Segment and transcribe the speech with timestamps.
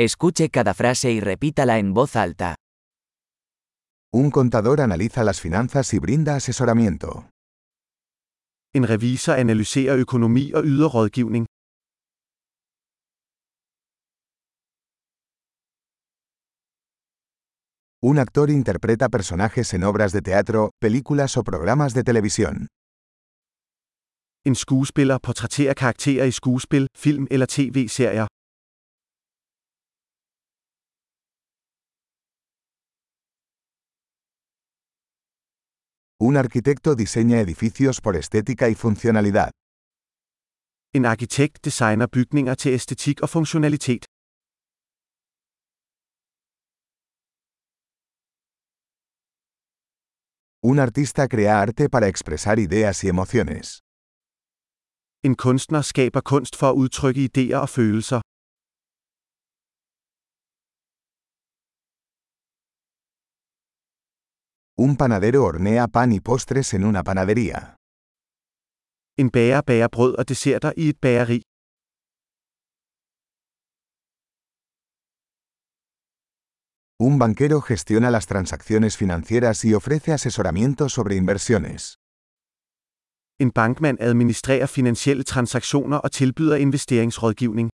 [0.00, 2.54] Escuche cada frase y repítala en voz alta.
[4.12, 7.30] Un contador analiza las finanzas y brinda asesoramiento.
[8.72, 11.46] En revisor analyserer økonomi og yder rådgivning.
[18.00, 22.68] Un actor interpreta personajes en obras de teatro, películas o programas de televisión.
[24.46, 28.28] En skuespiller portrætterer karakterer i skuespil, film eller tv-serier.
[36.20, 39.50] Un arquitecto diseña edificios por estética y funcionalidad.
[40.92, 44.04] En arkitekt designer bygninger til æstetik og funktionalitet.
[50.62, 53.78] Un artista crea arte para expresar ideas y emociones.
[55.22, 58.20] En kunstner skaber kunst for at udtrykke idéer og følelser.
[64.80, 67.74] Un panadero hornea pan y postres en una panadería.
[69.16, 71.40] En bager bager brød og desserter i et bageri.
[77.00, 81.96] Un banquero gestiona las transacciones financieras y ofrece asesoramiento sobre inversiones.
[83.40, 87.70] En bankmand administrerer finansielle transaktioner og tilbyder investeringsrådgivning.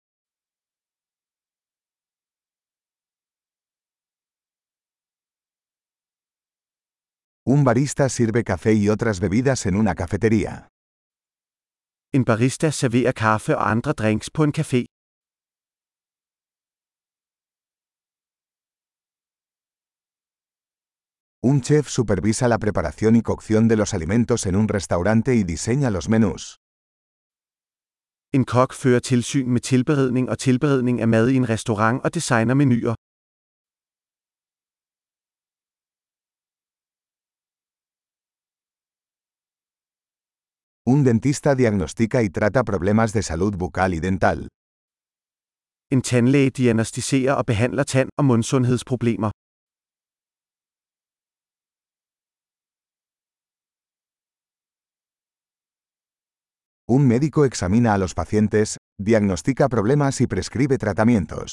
[7.54, 10.68] Un barista sirve café y otras bebidas en una cafetería.
[12.12, 14.84] En barista serverer kaffe og andre drinks på en café.
[21.42, 25.90] Un chef supervisa la preparación y cocción de los alimentos en un restaurante y diseña
[25.90, 26.58] los menús.
[28.34, 32.54] En kok fører tilsyn med tilberedning og tilberedning af mad i en restaurant og designer
[32.54, 32.94] menuer.
[40.94, 44.48] Un dentista diagnostica y trata problemas de salud bucal y dental.
[45.90, 49.30] En tandlæge diagnostiserer og behandler tand- og mundsundhedsproblemer.
[56.96, 58.78] Un médico examina a los pacientes,
[59.08, 61.50] diagnostica problemas y prescribe tratamientos.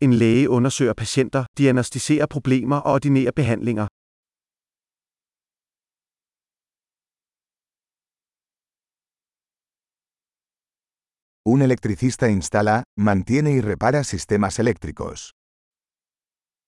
[0.00, 3.86] En læge undersøger patienter, diagnostiserer problemer og ordinerer behandlinger.
[11.50, 15.32] Un electricista instala, mantiene y repara sistemas eléctricos.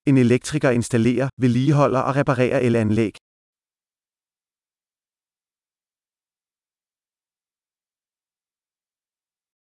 [0.07, 3.15] En elektriker installerer, vedligeholder og reparerer elanlæg.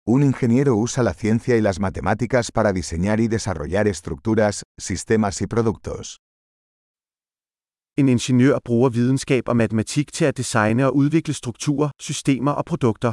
[0.06, 5.46] Un ingeniero usa la ciencia y las matemáticas para diseñar y desarrollar estructuras, sistemas y
[5.46, 6.16] productos.
[7.98, 13.12] En ingeniør bruger videnskab og matematik til at designe og udvikle strukturer, systemer og produkter.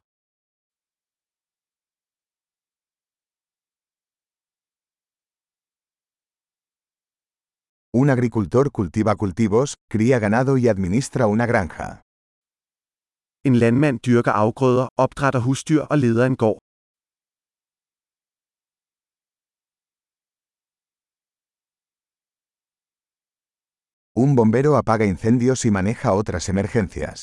[8.01, 12.01] Un agricultor cultiva cultivos, cría ganado y administra una granja.
[13.43, 16.59] En landmand dyrker afgrøder, opdrætter husdyr og leder en gård.
[24.15, 27.19] Un bombero apaga incendios y maneja otras emergencias.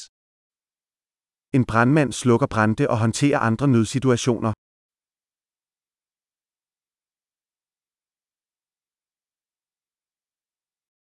[1.53, 4.53] En brandmand slukker brande og håndterer andre nødsituationer.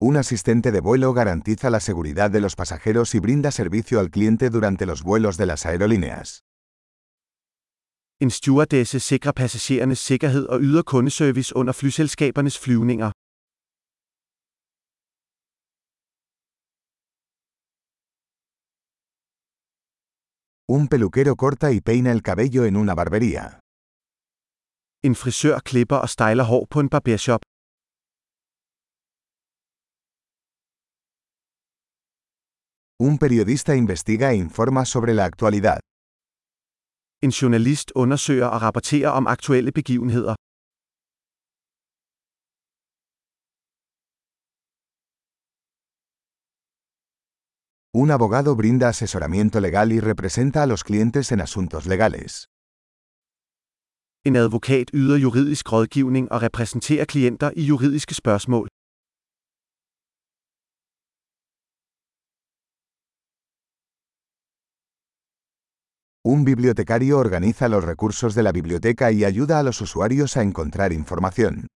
[0.08, 4.50] Un asistente de vuelo garantiza la seguridad de los pasajeros y brinda servicio al cliente
[4.50, 6.44] durante los vuelos de las aerolíneas.
[8.20, 13.10] En stewardesse sikrer passagerernes sikkerhed og yder kundeservice under flyselskabernes flyvninger.
[20.68, 23.58] Un peluquero corta y peina el cabello en una barbería.
[25.02, 27.42] En frisør klipper og styler hår på en barbershop.
[32.98, 35.80] Un periodista investiga e informa sobre la actualidad.
[37.22, 40.34] En journalist undersøger og rapporterer om aktuelle begivenheder.
[48.02, 52.46] Un abogado brinda asesoramiento legal y representa a los clientes en asuntos legales.
[54.26, 58.68] En advokat yder juridisk rådgivning og repræsenterer klienter i juridiske spørgsmål.
[66.28, 70.92] Un bibliotecario organiza los recursos de la biblioteca y ayuda a los usuarios a encontrar
[70.92, 71.68] información.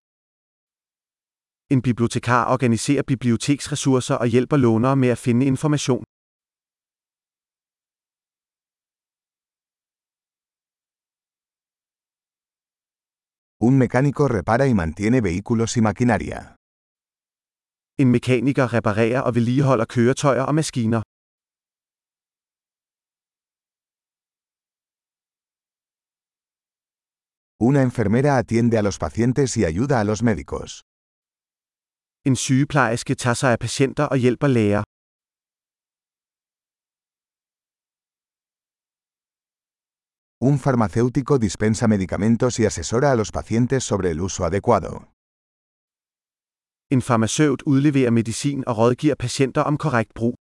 [1.70, 6.02] En bibliotekar organiserer biblioteksressourcer og hjælper lånere med at finde information.
[13.61, 16.56] Un mecánico repara y mantiene vehículos y maquinaria.
[17.99, 21.03] En mekaniker reparerer og vedligeholder køretøjer og maskiner.
[27.62, 30.82] Una enfermera atiende a los pacientes y ayuda a los médicos.
[32.24, 34.82] En sygeplejerske tager sig af patienter og hjælper læger.
[40.48, 44.92] Un farmacéutico dispensa medicamentos y asesora a los pacientes sobre el uso adecuado.
[46.90, 50.34] En farmaceut udleverer medicin og rådgiver patienter om korrekt brug.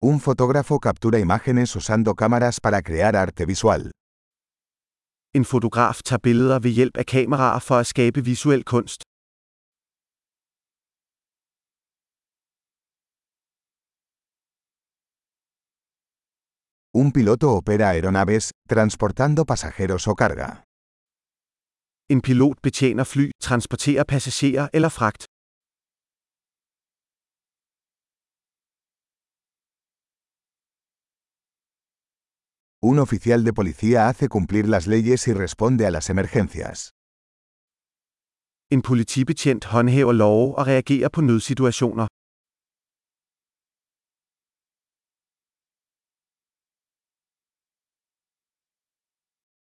[0.00, 3.90] Un fotógrafo captura imágenes usando cámaras para crear arte visual.
[5.34, 9.02] En fotograf tager billeder ved hjælp af kameraer for at skabe visuel kunst.
[16.94, 20.62] Un piloto opera aeronaves, transportando pasajeros o carga.
[22.12, 25.24] En pilot betjener fly, transporterer passagerer eller fragt.
[32.90, 36.78] Un oficial de policía hace cumplir las leyes y responde a las emergencias.
[38.70, 42.06] En politibetjent håndhæver love og reagerer på nødsituationer.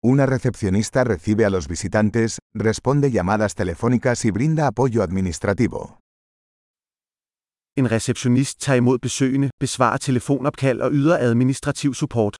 [0.02, 5.80] Una recepcionista recibe a los visitantes, responde llamadas telefónicas y brinda apoyo administrativo.
[7.76, 12.36] En receptionist tager imod besøgende, besvarer telefonopkald og yder administrativ support.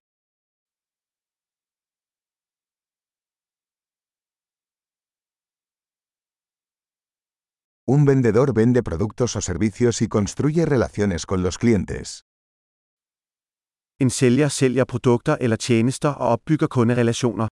[7.87, 12.25] Un vendedor vende productos o servicios y construye relaciones con los clientes.
[14.01, 17.49] En sælger sælger produkter eller tjenester og opbygger kunderelationer.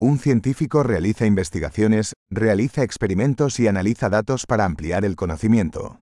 [0.00, 5.98] Un científico realiza investigaciones, realiza experimentos y analiza datos para ampliar el conocimiento.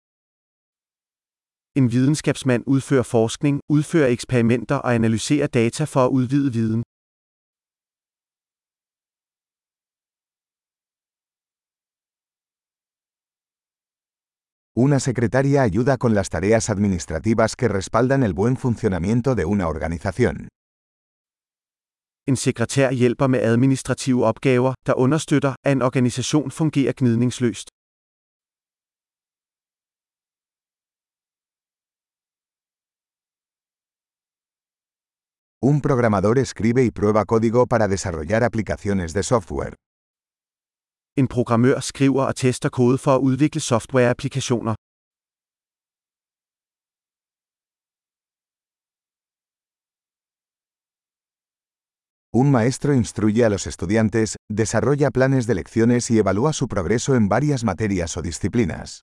[1.77, 6.83] En videnskabsmand udfører forskning, udfører eksperimenter og analyserer data for at udvide viden.
[14.85, 20.37] Una secretaria ayuda con las tareas administrativas que respaldan el buen funcionamiento de una organización.
[22.29, 27.74] En sekretær hjælper med administrative opgaver, der understøtter, at en organisation fungerer gnidningsløst.
[35.67, 39.75] Un programador escribe y prueba código para desarrollar aplicaciones de software.
[41.17, 44.75] En programmør skriver og tester kode for at udvikle softwareapplikationer.
[52.33, 57.29] Un maestro instruye a los estudiantes, desarrolla planes de lecciones y evalúa su progreso en
[57.29, 59.01] varias materias o disciplinas.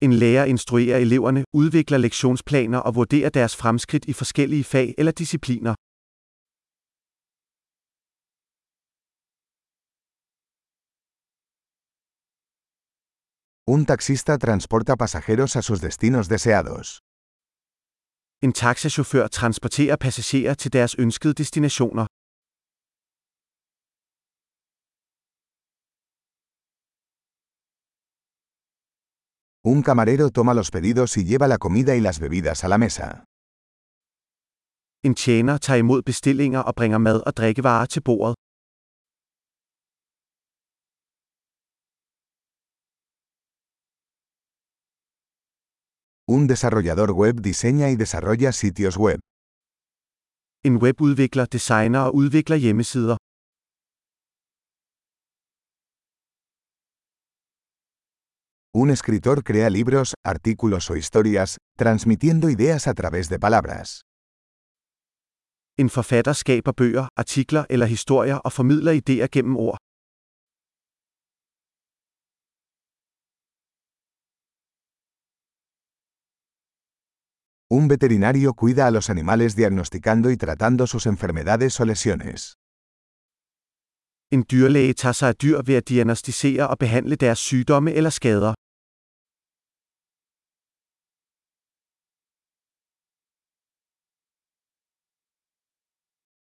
[0.00, 5.74] En lærer instruerer eleverne, udvikler lektionsplaner og vurderer deres fremskridt i forskellige fag eller discipliner.
[13.74, 16.88] Un taxista transporta pasajeros a sus destinos deseados.
[18.44, 22.06] En taxachauffør transporterer passagerer til deres ønskede destinationer.
[29.72, 33.24] Un camarero toma los pedidos y lleva la comida y las bebidas a la mesa.
[35.02, 38.34] En tjener tager imod bestillinger og bringer mad og drikkevarer til bordet.
[46.28, 49.18] Un desarrollador web diseña y desarrolla sitios web.
[50.64, 53.16] En webudvikler designer og udvikler hjemmesider.
[58.82, 64.02] Un escritor crea libros, artículos o historias, transmitiendo ideas a través de palabras.
[65.78, 69.78] En forfatter skaber bøger, artikler eller historier og formidler idéer gennem ord.
[77.70, 82.40] Un veterinario cuida a los animales diagnosticando y tratando sus enfermedades o lesiones.
[84.30, 88.54] En dyrlæge tager sig af dyr ved at diagnostisere og behandle deres sygdomme eller skader.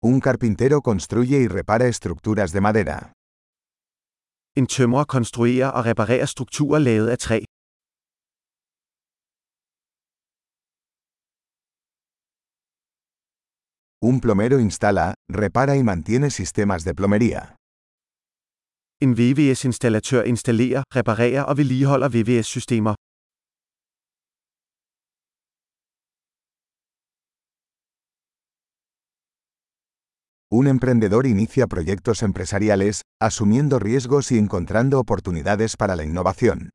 [0.05, 3.13] Un carpintero construye y repara estructuras de madera.
[4.57, 7.39] En tømrer konstruerer og reparerer strukturer lavet af træ.
[14.09, 17.43] Un plomero instala, repara y mantiene sistemas de plomería.
[19.05, 22.95] En VVS-installatør installerer, reparerer og vedligeholder VVS-systemer.
[30.55, 36.69] Un emprendedor inicia proyectos empresariales, asumiendo riesgos y encontrando oportunidades para la innovación.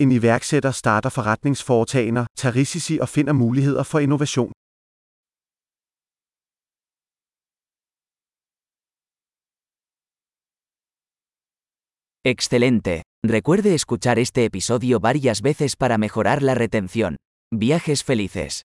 [0.00, 4.50] En iværksætter starter forretningsforetagender, tager risici og finder muligheder for innovation.
[12.24, 13.02] Excelente.
[13.24, 17.16] Recuerde escuchar este episodio varias veces para mejorar la retención.
[17.52, 18.62] Viajes felices.